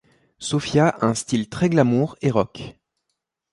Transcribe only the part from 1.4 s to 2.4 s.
très glamour et